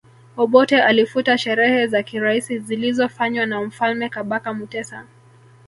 [0.37, 5.05] Obote alifuta sherehe za kiraisi zilizofanywa na Mfalme Kabaka Mutesa